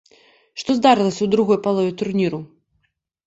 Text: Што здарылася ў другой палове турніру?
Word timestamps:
Што 0.61 0.75
здарылася 0.77 1.19
ў 1.23 1.27
другой 1.35 1.59
палове 1.67 1.91
турніру? 1.99 2.39